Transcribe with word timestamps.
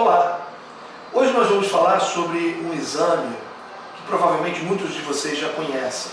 Olá! 0.00 0.38
Hoje 1.12 1.32
nós 1.32 1.48
vamos 1.48 1.66
falar 1.66 1.98
sobre 1.98 2.56
um 2.64 2.72
exame 2.72 3.34
que 3.96 4.02
provavelmente 4.06 4.62
muitos 4.62 4.94
de 4.94 5.00
vocês 5.00 5.36
já 5.36 5.48
conhecem. 5.48 6.12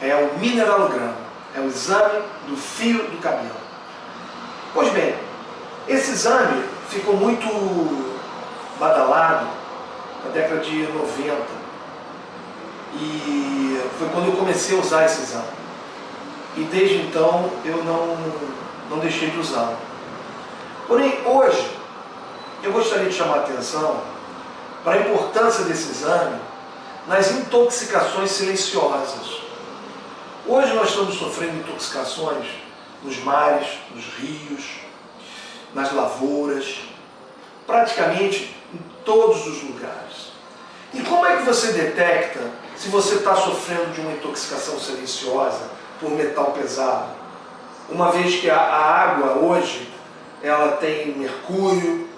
É 0.00 0.14
o 0.14 0.38
mineralograma, 0.38 1.16
é 1.52 1.58
o 1.58 1.66
exame 1.66 2.22
do 2.46 2.56
fio 2.56 2.98
do 2.98 3.20
cabelo. 3.20 3.56
Pois 4.72 4.92
bem, 4.92 5.16
esse 5.88 6.12
exame 6.12 6.62
ficou 6.90 7.16
muito 7.16 7.48
badalado 8.78 9.48
na 10.24 10.30
década 10.30 10.60
de 10.60 10.86
90 10.86 11.34
e 12.94 13.80
foi 13.98 14.08
quando 14.10 14.26
eu 14.26 14.36
comecei 14.36 14.78
a 14.78 14.80
usar 14.80 15.06
esse 15.06 15.22
exame. 15.22 15.48
E 16.56 16.62
desde 16.70 16.98
então 16.98 17.50
eu 17.64 17.82
não, 17.82 18.16
não 18.88 19.00
deixei 19.00 19.28
de 19.28 19.40
usá-lo. 19.40 19.76
Porém, 20.86 21.20
hoje, 21.26 21.81
eu 22.62 22.72
gostaria 22.72 23.08
de 23.08 23.14
chamar 23.14 23.38
a 23.38 23.40
atenção 23.40 24.00
para 24.84 24.94
a 24.94 24.98
importância 24.98 25.64
desse 25.64 25.90
exame 25.90 26.40
nas 27.06 27.30
intoxicações 27.32 28.30
silenciosas. 28.30 29.42
Hoje 30.46 30.72
nós 30.72 30.90
estamos 30.90 31.16
sofrendo 31.16 31.58
intoxicações 31.58 32.46
nos 33.02 33.18
mares, 33.18 33.66
nos 33.94 34.04
rios, 34.14 34.64
nas 35.74 35.92
lavouras, 35.92 36.80
praticamente 37.66 38.54
em 38.72 38.78
todos 39.04 39.46
os 39.46 39.62
lugares. 39.62 40.32
E 40.94 41.00
como 41.02 41.26
é 41.26 41.36
que 41.36 41.42
você 41.42 41.72
detecta 41.72 42.40
se 42.76 42.88
você 42.88 43.16
está 43.16 43.34
sofrendo 43.34 43.92
de 43.92 44.00
uma 44.00 44.12
intoxicação 44.12 44.78
silenciosa 44.78 45.70
por 45.98 46.10
metal 46.10 46.52
pesado? 46.52 47.08
Uma 47.88 48.12
vez 48.12 48.40
que 48.40 48.48
a, 48.48 48.58
água 48.58 49.38
hoje 49.38 49.90
ela 50.42 50.72
tem 50.72 51.16
mercúrio, 51.16 52.08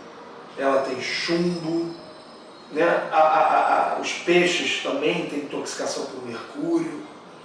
ela 0.58 0.82
tem 0.82 1.00
chumbo, 1.00 1.94
né? 2.72 3.08
A, 3.12 3.18
a, 3.18 3.96
a, 3.96 4.00
os 4.00 4.12
peixes 4.12 4.82
também 4.82 5.26
têm 5.26 5.40
intoxicação 5.40 6.06
por 6.06 6.26
mercúrio. 6.26 7.02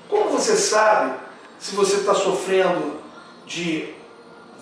Como 0.07 0.29
você 0.29 0.55
sabe 0.55 1.17
se 1.59 1.75
você 1.75 1.97
está 1.97 2.13
sofrendo 2.13 2.99
de 3.45 3.93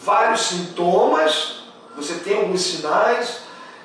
vários 0.01 0.41
sintomas, 0.41 1.63
você 1.95 2.15
tem 2.15 2.37
alguns 2.37 2.61
sinais 2.61 3.39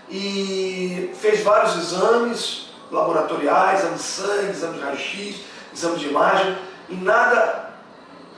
e 0.08 1.12
fez 1.20 1.42
vários 1.42 1.76
exames 1.76 2.68
laboratoriais, 2.90 3.80
exame 3.80 3.96
de 3.96 4.02
sangue, 4.02 4.50
exame 4.50 4.78
de 4.78 4.84
raio-x, 4.84 5.36
exame 5.72 5.98
de 5.98 6.08
imagem 6.08 6.58
e 6.88 6.94
nada 6.94 7.72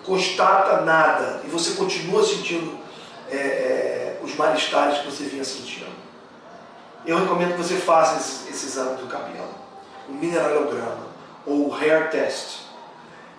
constata 0.05 0.83
nada 0.83 1.41
e 1.45 1.49
você 1.49 1.73
continua 1.73 2.23
sentindo 2.23 2.79
é, 3.31 3.37
é, 3.37 4.21
os 4.23 4.37
malestares 4.37 4.99
que 4.99 5.11
você 5.11 5.25
vinha 5.25 5.45
sentindo 5.45 6.04
eu 7.07 7.19
recomendo 7.19 7.53
que 7.53 7.63
você 7.63 7.77
faça 7.77 8.17
esse, 8.17 8.51
esse 8.51 8.67
exame 8.67 8.97
do 8.97 9.07
cabelo, 9.07 9.55
o 10.09 10.13
mineralograma 10.13 11.07
ou 11.47 11.69
o 11.69 11.75
hair 11.75 12.11
test. 12.11 12.61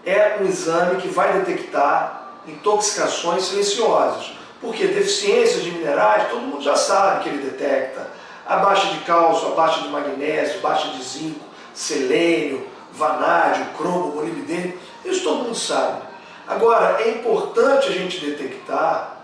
É 0.06 0.38
um 0.40 0.46
exame 0.46 1.02
que 1.02 1.08
vai 1.08 1.34
detectar 1.40 2.34
intoxicações 2.48 3.46
silenciosas, 3.46 4.34
porque 4.62 4.86
deficiências 4.86 5.64
de 5.64 5.72
minerais 5.72 6.30
todo 6.30 6.42
mundo 6.42 6.62
já 6.62 6.76
sabe 6.76 7.24
que 7.24 7.30
ele 7.30 7.50
detecta. 7.50 8.08
A 8.46 8.58
baixa 8.58 8.88
de 8.90 9.00
cálcio, 9.00 9.48
a 9.48 9.56
baixa 9.56 9.82
de 9.82 9.90
magnésio, 9.90 10.60
baixa 10.62 10.90
de 10.90 11.04
zinco, 11.04 11.44
selênio, 11.74 12.68
vanádio, 12.94 13.66
cromo, 13.78 14.16
molibdênio, 14.16 14.80
isso 15.04 15.24
todo 15.24 15.44
mundo 15.44 15.56
sabe. 15.56 16.04
Agora, 16.48 17.02
é 17.02 17.10
importante 17.10 17.90
a 17.90 17.92
gente 17.92 18.24
detectar 18.24 19.16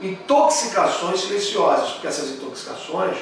intoxicações 0.00 1.20
silenciosas, 1.20 1.92
porque 1.92 2.06
essas 2.06 2.30
intoxicações 2.30 3.16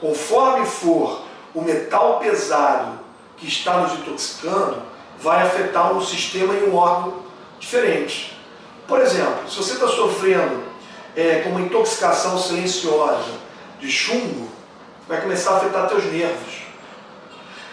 conforme 0.00 0.66
for 0.66 1.22
o 1.54 1.62
metal 1.62 2.18
pesado 2.18 2.98
que 3.36 3.46
está 3.46 3.78
nos 3.78 3.92
intoxicando, 4.00 4.82
vai 5.20 5.42
afetar 5.42 5.92
um 5.92 6.00
sistema 6.00 6.54
e 6.54 6.64
um 6.64 6.74
órgão 6.74 7.14
diferente. 7.58 8.38
Por 8.86 9.00
exemplo, 9.00 9.48
se 9.48 9.56
você 9.56 9.74
está 9.74 9.88
sofrendo 9.88 10.62
é, 11.16 11.40
com 11.40 11.50
uma 11.50 11.60
intoxicação 11.60 12.38
silenciosa 12.38 13.32
de 13.78 13.90
chumbo, 13.90 14.48
vai 15.06 15.20
começar 15.20 15.52
a 15.52 15.56
afetar 15.58 15.88
teus 15.88 16.04
nervos. 16.04 16.62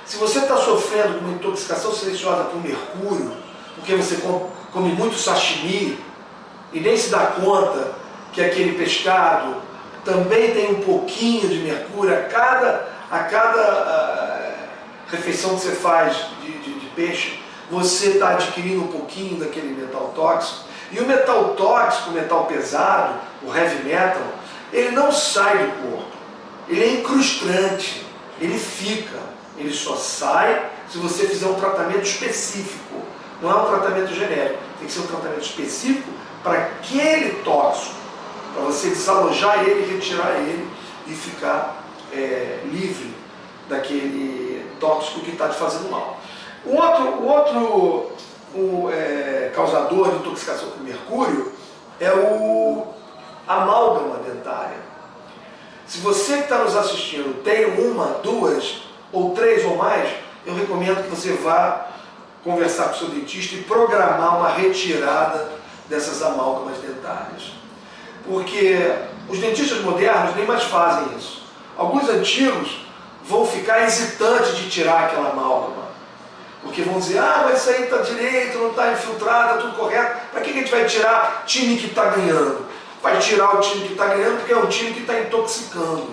Se 0.06 0.18
você 0.18 0.40
está 0.40 0.58
sofrendo 0.58 1.20
com 1.20 1.26
uma 1.26 1.34
intoxicação 1.34 1.94
silenciosa 1.94 2.46
por 2.46 2.64
mercúrio, 2.64 3.32
porque 3.76 3.96
você 3.96 4.18
come 4.72 4.92
muito 4.94 5.18
sashimi 5.18 6.00
e 6.72 6.80
nem 6.80 6.98
se 6.98 7.10
dá 7.10 7.28
conta 7.28 7.96
que 8.34 8.42
aquele 8.42 8.78
pescado 8.78 9.67
também 10.08 10.54
tem 10.54 10.72
um 10.72 10.82
pouquinho 10.82 11.50
de 11.50 11.58
mercúrio 11.60 12.18
a 12.18 12.22
cada, 12.24 12.88
a 13.12 13.20
cada 13.20 14.64
uh, 14.64 15.12
refeição 15.12 15.56
que 15.56 15.66
você 15.66 15.76
faz 15.76 16.16
de, 16.42 16.52
de, 16.60 16.80
de 16.80 16.86
peixe, 16.96 17.38
você 17.70 18.12
está 18.12 18.30
adquirindo 18.30 18.86
um 18.86 18.88
pouquinho 18.88 19.38
daquele 19.38 19.76
metal 19.76 20.14
tóxico. 20.16 20.66
E 20.94 21.00
o 21.02 21.06
metal 21.06 21.56
tóxico, 21.56 22.12
o 22.12 22.14
metal 22.14 22.46
pesado, 22.46 23.16
o 23.44 23.54
heavy 23.54 23.84
metal, 23.84 24.24
ele 24.72 24.92
não 24.92 25.12
sai 25.12 25.58
do 25.58 25.72
corpo. 25.90 26.18
Ele 26.70 26.84
é 26.84 26.94
incrustante, 26.94 28.06
ele 28.40 28.58
fica. 28.58 29.20
Ele 29.58 29.74
só 29.74 29.98
sai 29.98 30.70
se 30.90 30.98
você 31.00 31.28
fizer 31.28 31.48
um 31.48 31.56
tratamento 31.56 32.04
específico. 32.04 33.02
Não 33.42 33.52
é 33.52 33.56
um 33.56 33.66
tratamento 33.66 34.14
genérico, 34.14 34.60
tem 34.80 34.88
que 34.88 34.94
ser 34.94 35.02
um 35.02 35.08
tratamento 35.08 35.42
específico 35.42 36.10
para 36.42 36.60
aquele 36.60 37.44
tóxico 37.44 37.97
para 38.58 38.66
você 38.66 38.90
desalojar 38.90 39.64
ele, 39.64 39.94
retirar 39.94 40.32
ele 40.40 40.68
e 41.06 41.12
ficar 41.12 41.84
é, 42.12 42.62
livre 42.66 43.14
daquele 43.70 44.66
tóxico 44.80 45.20
que 45.20 45.32
está 45.32 45.48
te 45.48 45.56
fazendo 45.56 45.92
mal. 45.92 46.18
O 46.66 46.76
outro, 46.76 47.24
outro 47.24 48.12
o, 48.56 48.90
é, 48.92 49.52
causador 49.54 50.10
de 50.10 50.16
intoxicação 50.18 50.72
com 50.72 50.84
mercúrio 50.84 51.52
é 52.00 52.12
o 52.12 52.88
amálgama 53.48 54.18
dentária. 54.28 54.88
Se 55.86 56.00
você 56.00 56.38
que 56.38 56.44
está 56.44 56.58
nos 56.58 56.76
assistindo 56.76 57.44
tem 57.44 57.80
uma, 57.80 58.20
duas 58.24 58.82
ou 59.14 59.36
três 59.36 59.64
ou 59.66 59.78
mais, 59.78 60.10
eu 60.48 60.56
recomendo 60.56 61.04
que 61.04 61.16
você 61.16 61.34
vá 61.34 61.90
conversar 62.44 62.86
com 62.86 62.96
o 62.96 62.98
seu 62.98 63.10
dentista 63.10 63.56
e 63.56 63.62
programar 63.62 64.40
uma 64.40 64.50
retirada 64.50 65.48
dessas 65.88 66.24
amálgamas 66.24 66.80
dentárias 66.80 67.58
porque 68.28 68.94
os 69.30 69.40
dentistas 69.40 69.82
modernos 69.82 70.36
nem 70.36 70.46
mais 70.46 70.64
fazem 70.64 71.18
isso. 71.18 71.44
Alguns 71.78 72.10
antigos 72.10 72.86
vão 73.24 73.46
ficar 73.46 73.84
hesitantes 73.84 74.58
de 74.58 74.70
tirar 74.70 75.06
aquela 75.06 75.30
amálgama, 75.30 75.88
porque 76.62 76.82
vão 76.82 77.00
dizer, 77.00 77.20
ah, 77.20 77.44
mas 77.46 77.62
isso 77.62 77.70
aí 77.70 77.84
está 77.84 77.98
direito, 77.98 78.58
não 78.58 78.70
está 78.70 78.92
infiltrado, 78.92 79.56
está 79.56 79.62
tudo 79.62 79.78
correto, 79.78 80.18
para 80.32 80.42
que 80.42 80.50
a 80.50 80.54
gente 80.54 80.72
vai 80.72 80.86
tirar 80.86 81.44
time 81.46 81.78
que 81.78 81.88
está 81.88 82.06
ganhando? 82.06 82.66
Vai 83.02 83.20
tirar 83.20 83.56
o 83.56 83.62
time 83.62 83.86
que 83.86 83.94
está 83.94 84.08
ganhando 84.08 84.38
porque 84.40 84.54
é 84.54 84.58
um 84.58 84.68
time 84.68 84.94
que 84.94 85.02
está 85.02 85.20
intoxicando. 85.20 86.08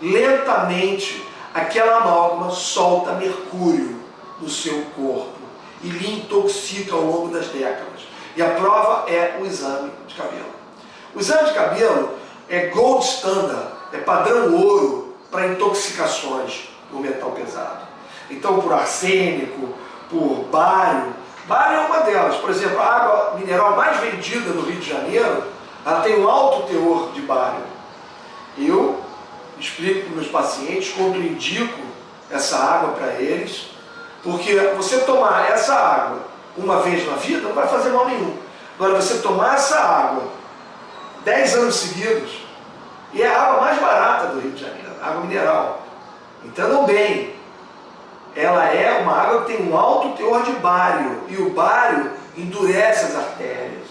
Lentamente, 0.00 1.24
aquela 1.52 1.98
amálgama 1.98 2.50
solta 2.50 3.12
mercúrio 3.12 4.00
no 4.40 4.48
seu 4.48 4.84
corpo 4.96 5.34
e 5.82 5.88
lhe 5.88 6.16
intoxica 6.16 6.94
ao 6.94 7.02
longo 7.02 7.28
das 7.28 7.46
décadas. 7.48 8.02
E 8.36 8.42
a 8.42 8.50
prova 8.50 9.08
é 9.08 9.38
o 9.40 9.46
exame 9.46 9.92
de 10.08 10.14
cabelo. 10.14 10.63
O 11.14 11.20
exame 11.20 11.48
de 11.48 11.54
cabelo 11.54 12.10
é 12.48 12.66
gold 12.66 13.04
standard, 13.04 13.68
é 13.92 13.98
padrão 13.98 14.54
ouro 14.54 15.14
para 15.30 15.46
intoxicações 15.46 16.68
no 16.92 17.00
metal 17.00 17.30
pesado. 17.30 17.86
Então, 18.30 18.60
por 18.60 18.72
arsênico, 18.72 19.74
por 20.10 20.44
bário. 20.50 21.14
Bário 21.46 21.78
é 21.78 21.80
uma 21.86 22.00
delas. 22.00 22.36
Por 22.36 22.50
exemplo, 22.50 22.80
a 22.80 22.84
água 22.84 23.34
mineral 23.38 23.76
mais 23.76 23.98
vendida 23.98 24.50
no 24.50 24.62
Rio 24.62 24.80
de 24.80 24.88
Janeiro, 24.88 25.44
ela 25.84 26.00
tem 26.00 26.18
um 26.18 26.28
alto 26.28 26.66
teor 26.66 27.12
de 27.12 27.20
bário. 27.20 27.62
Eu 28.58 29.00
explico 29.58 30.06
para 30.06 30.16
meus 30.16 30.28
pacientes, 30.28 30.92
contraindico 30.94 31.80
essa 32.30 32.56
água 32.56 32.94
para 32.94 33.20
eles, 33.20 33.70
porque 34.22 34.56
você 34.76 34.98
tomar 35.00 35.50
essa 35.50 35.74
água 35.74 36.20
uma 36.56 36.80
vez 36.80 37.06
na 37.06 37.16
vida 37.16 37.40
não 37.40 37.52
vai 37.52 37.68
fazer 37.68 37.90
mal 37.90 38.06
nenhum. 38.06 38.36
Agora, 38.78 39.00
você 39.00 39.18
tomar 39.18 39.54
essa 39.54 39.78
água 39.78 40.24
10 41.24 41.54
anos 41.56 41.74
seguidos. 41.76 42.44
E 43.12 43.22
é 43.22 43.26
a 43.26 43.42
água 43.42 43.60
mais 43.60 43.80
barata 43.80 44.26
do 44.28 44.40
Rio 44.40 44.52
de 44.52 44.60
Janeiro, 44.60 44.90
água 45.00 45.20
mineral. 45.22 45.82
Entendam 46.44 46.84
bem, 46.84 47.34
ela 48.34 48.64
é 48.66 49.00
uma 49.00 49.12
água 49.12 49.44
que 49.44 49.52
tem 49.52 49.68
um 49.68 49.76
alto 49.76 50.16
teor 50.16 50.42
de 50.42 50.52
bário, 50.52 51.22
e 51.28 51.36
o 51.36 51.50
bário 51.50 52.10
endurece 52.36 53.06
as 53.06 53.16
artérias. 53.16 53.84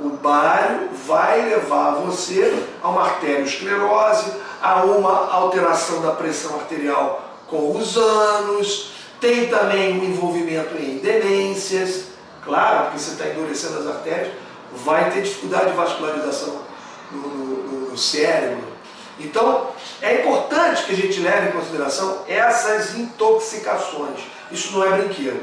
O 0.00 0.10
bário 0.10 0.90
vai 1.06 1.42
levar 1.42 1.92
você 1.92 2.66
a 2.82 2.88
uma 2.88 3.02
arteriosclerose, 3.02 4.32
a 4.60 4.84
uma 4.84 5.32
alteração 5.32 6.02
da 6.02 6.12
pressão 6.12 6.56
arterial 6.56 7.22
com 7.48 7.76
os 7.76 7.96
anos, 7.96 8.92
tem 9.20 9.48
também 9.48 10.00
um 10.00 10.04
envolvimento 10.04 10.76
em 10.76 10.98
demências, 10.98 12.06
claro, 12.44 12.84
porque 12.84 12.98
você 12.98 13.12
está 13.12 13.26
endurecendo 13.28 13.78
as 13.78 13.86
artérias, 13.86 14.32
vai 14.76 15.10
ter 15.10 15.22
dificuldade 15.22 15.70
de 15.70 15.76
vascularização 15.76 16.62
no, 17.10 17.28
no, 17.28 17.90
no 17.90 17.98
cérebro. 17.98 18.72
Então, 19.20 19.68
é 20.00 20.20
importante 20.20 20.84
que 20.84 20.92
a 20.92 20.96
gente 20.96 21.20
leve 21.20 21.48
em 21.48 21.52
consideração 21.52 22.24
essas 22.26 22.94
intoxicações. 22.96 24.20
Isso 24.50 24.72
não 24.72 24.84
é 24.84 24.98
brinquedo. 24.98 25.40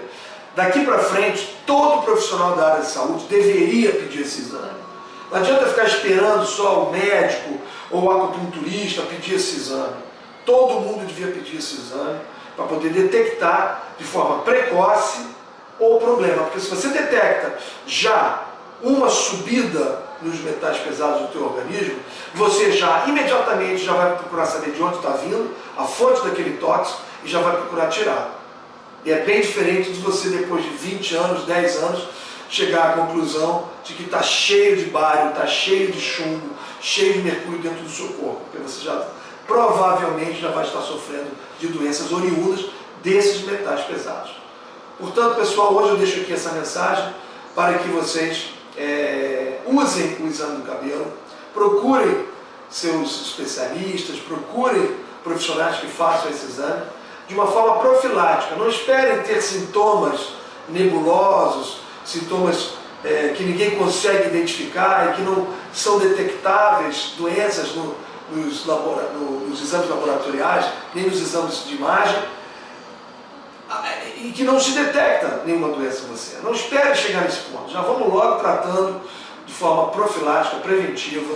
Daqui 0.55 0.83
para 0.83 0.99
frente, 0.99 1.57
todo 1.65 2.03
profissional 2.03 2.55
da 2.55 2.71
área 2.71 2.81
de 2.81 2.89
saúde 2.89 3.25
deveria 3.25 3.91
pedir 3.93 4.21
esse 4.21 4.41
exame. 4.41 4.79
Não 5.31 5.37
adianta 5.37 5.67
ficar 5.67 5.85
esperando 5.85 6.45
só 6.45 6.83
o 6.83 6.91
médico 6.91 7.59
ou 7.91 8.03
o 8.03 8.11
acupunturista 8.11 9.03
pedir 9.03 9.35
esse 9.35 9.57
exame. 9.57 9.95
Todo 10.45 10.81
mundo 10.81 11.05
devia 11.05 11.27
pedir 11.27 11.57
esse 11.57 11.75
exame 11.75 12.19
para 12.55 12.65
poder 12.65 12.89
detectar 12.89 13.83
de 13.97 14.03
forma 14.03 14.39
precoce 14.39 15.19
o 15.79 15.97
problema. 15.99 16.43
Porque 16.43 16.59
se 16.59 16.69
você 16.69 16.89
detecta 16.89 17.57
já 17.85 18.49
uma 18.81 19.09
subida 19.09 20.03
nos 20.21 20.39
metais 20.41 20.77
pesados 20.77 21.21
do 21.21 21.27
teu 21.29 21.45
organismo, 21.45 21.99
você 22.33 22.71
já 22.71 23.05
imediatamente 23.07 23.83
já 23.83 23.93
vai 23.93 24.15
procurar 24.15 24.45
saber 24.45 24.71
de 24.71 24.81
onde 24.81 24.97
está 24.97 25.11
vindo, 25.11 25.55
a 25.77 25.83
fonte 25.83 26.21
daquele 26.23 26.57
tóxico, 26.57 27.01
e 27.23 27.29
já 27.29 27.39
vai 27.39 27.55
procurar 27.55 27.87
tirar. 27.87 28.39
E 29.05 29.11
é 29.11 29.19
bem 29.23 29.41
diferente 29.41 29.91
de 29.91 29.99
você, 30.01 30.29
depois 30.29 30.63
de 30.63 30.69
20 30.69 31.15
anos, 31.15 31.45
10 31.45 31.75
anos, 31.83 32.03
chegar 32.49 32.89
à 32.89 32.93
conclusão 32.93 33.69
de 33.83 33.93
que 33.93 34.03
está 34.03 34.21
cheio 34.21 34.75
de 34.77 34.85
bário, 34.85 35.29
está 35.29 35.47
cheio 35.47 35.91
de 35.91 36.01
chumbo, 36.01 36.49
cheio 36.81 37.13
de 37.13 37.19
mercúrio 37.19 37.59
dentro 37.59 37.83
do 37.83 37.89
seu 37.89 38.07
corpo, 38.09 38.41
porque 38.51 38.57
você 38.57 38.83
já 38.83 39.07
provavelmente 39.47 40.41
já 40.41 40.51
vai 40.51 40.65
estar 40.65 40.81
sofrendo 40.81 41.29
de 41.59 41.67
doenças 41.67 42.11
oriundas 42.11 42.65
desses 43.03 43.43
metais 43.43 43.81
pesados. 43.85 44.31
Portanto, 44.99 45.35
pessoal, 45.35 45.73
hoje 45.73 45.89
eu 45.89 45.97
deixo 45.97 46.21
aqui 46.21 46.33
essa 46.33 46.51
mensagem 46.51 47.13
para 47.55 47.79
que 47.79 47.87
vocês 47.87 48.49
é, 48.77 49.60
usem 49.66 50.18
o 50.19 50.27
exame 50.27 50.57
do 50.57 50.63
cabelo, 50.63 51.12
procurem 51.54 52.25
seus 52.69 53.27
especialistas, 53.27 54.19
procurem 54.19 54.95
profissionais 55.24 55.77
que 55.77 55.88
façam 55.88 56.30
esse 56.30 56.45
exame 56.45 56.83
de 57.27 57.33
uma 57.33 57.48
forma 57.48 57.80
profilática. 57.80 58.56
Não 58.56 58.69
esperem 58.69 59.21
ter 59.24 59.42
sintomas 59.42 60.33
nebulosos, 60.68 61.77
sintomas 62.06 62.71
é, 63.04 63.33
que 63.36 63.44
ninguém 63.44 63.77
consegue 63.77 64.27
identificar 64.27 65.12
e 65.12 65.15
que 65.15 65.22
não 65.22 65.48
são 65.74 66.00
detectáveis, 66.00 67.13
doenças 67.18 67.75
no, 67.75 67.95
nos, 68.31 68.65
labora, 68.65 69.10
no, 69.13 69.48
nos 69.48 69.62
exames 69.62 69.89
laboratoriais, 69.89 70.65
nem 70.94 71.06
nos 71.06 71.22
exames 71.22 71.65
de 71.65 71.75
imagem, 71.75 72.19
e 74.19 74.31
que 74.31 74.44
não 74.44 74.60
se 74.60 74.71
detecta 74.71 75.42
nenhuma 75.45 75.69
doença 75.69 76.04
em 76.04 76.07
você. 76.07 76.38
Não 76.44 76.54
espere 76.54 76.94
chegar 76.95 77.21
nesse 77.21 77.39
ponto. 77.51 77.71
Já 77.71 77.81
vamos 77.81 78.13
logo 78.13 78.39
tratando 78.39 79.01
de 79.45 79.54
forma 79.54 79.88
profilática, 79.88 80.57
preventiva, 80.57 81.36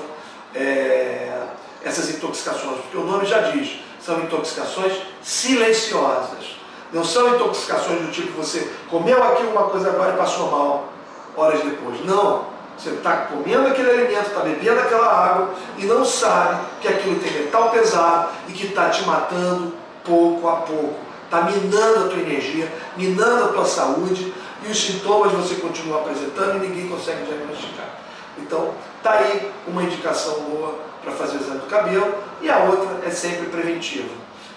é, 0.53 1.44
essas 1.83 2.09
intoxicações, 2.09 2.80
porque 2.81 2.97
o 2.97 3.03
nome 3.03 3.25
já 3.25 3.39
diz, 3.51 3.80
são 4.00 4.19
intoxicações 4.19 4.94
silenciosas. 5.21 6.57
Não 6.91 7.03
são 7.03 7.35
intoxicações 7.35 8.01
do 8.01 8.12
tipo 8.12 8.33
você 8.33 8.71
comeu 8.89 9.21
aqui 9.24 9.44
uma 9.44 9.63
coisa 9.63 9.89
agora 9.89 10.13
e 10.13 10.18
passou 10.18 10.51
mal 10.51 10.89
horas 11.36 11.62
depois. 11.63 12.03
Não. 12.06 12.53
Você 12.77 12.89
está 12.89 13.18
comendo 13.27 13.68
aquele 13.68 13.89
alimento, 13.89 14.27
está 14.27 14.41
bebendo 14.41 14.79
aquela 14.79 15.07
água 15.07 15.50
e 15.77 15.86
não 15.86 16.03
sabe 16.03 16.65
que 16.81 16.88
aquilo 16.88 17.19
tem 17.19 17.31
metal 17.31 17.69
pesado 17.69 18.29
e 18.47 18.51
que 18.51 18.68
está 18.68 18.89
te 18.89 19.03
matando 19.06 19.74
pouco 20.03 20.47
a 20.47 20.57
pouco. 20.57 21.12
Está 21.33 21.50
minando 21.50 22.06
a 22.06 22.07
tua 22.09 22.19
energia, 22.19 22.71
minando 22.95 23.45
a 23.45 23.47
tua 23.47 23.65
saúde 23.65 24.31
e 24.63 24.69
os 24.69 24.80
sintomas 24.80 25.31
você 25.31 25.56
continua 25.56 26.01
apresentando 26.01 26.57
e 26.57 26.68
ninguém 26.68 26.88
consegue 26.88 27.25
diagnosticar. 27.25 27.89
Então, 28.38 28.71
está 28.97 29.13
aí 29.13 29.51
uma 29.65 29.81
indicação 29.81 30.41
boa 30.41 30.75
para 31.01 31.12
fazer 31.12 31.38
o 31.38 31.41
exame 31.41 31.59
do 31.62 31.65
cabelo 31.65 32.13
e 32.39 32.51
a 32.51 32.59
outra 32.65 33.07
é 33.07 33.09
sempre 33.09 33.47
preventiva. 33.47 34.09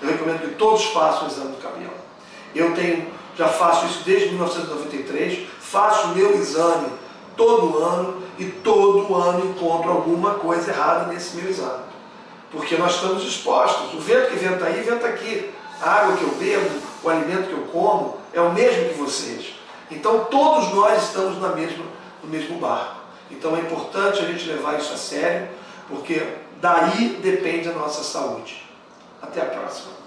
Eu 0.03 0.11
recomendo 0.11 0.41
que 0.41 0.55
todos 0.57 0.85
façam 0.89 1.27
o 1.27 1.31
exame 1.31 1.53
do 1.53 1.63
cabelo. 1.63 1.95
Eu 2.55 2.75
tenho, 2.75 3.11
já 3.39 3.49
faço 3.49 3.87
isso 3.87 4.03
desde 4.05 4.29
1993, 4.29 5.49
faço 5.59 6.09
o 6.09 6.15
meu 6.15 6.35
exame 6.35 6.89
todo 7.39 7.79
ano 7.79 8.23
e 8.39 8.45
todo 8.45 9.15
ano 9.15 9.47
encontro 9.47 9.91
alguma 9.91 10.35
coisa 10.35 10.73
errada 10.73 11.07
nesse 11.07 11.37
meu 11.37 11.49
exame. 11.49 11.85
Porque 12.53 12.77
nós 12.77 12.97
estamos 12.97 13.23
expostos. 13.25 13.95
O 13.95 13.99
vento 13.99 14.29
que 14.29 14.37
venta 14.37 14.67
aí, 14.67 14.83
venta 14.83 15.07
aqui. 15.07 15.57
A 15.81 15.91
água 15.91 16.17
que 16.17 16.25
eu 16.25 16.31
bebo, 16.31 16.81
o 17.03 17.09
alimento 17.09 17.49
que 17.49 17.53
eu 17.53 17.67
como, 17.73 18.19
é 18.33 18.41
o 18.41 18.53
mesmo 18.53 18.89
que 18.89 18.95
vocês. 18.95 19.55
Então 19.91 20.25
todos 20.25 20.73
nós 20.75 21.03
estamos 21.05 21.41
na 21.41 21.49
mesma, 21.49 21.85
no 22.23 22.29
mesmo 22.29 22.59
barco. 22.59 23.01
Então 23.31 23.57
é 23.57 23.61
importante 23.61 24.21
a 24.21 24.27
gente 24.27 24.47
levar 24.47 24.79
isso 24.79 24.93
a 24.93 24.97
sério, 24.97 25.49
porque 25.89 26.27
daí 26.61 27.19
depende 27.23 27.69
a 27.69 27.73
nossa 27.73 28.03
saúde. 28.03 28.65
Até 29.21 29.41
a 29.41 29.47
próxima. 29.47 30.06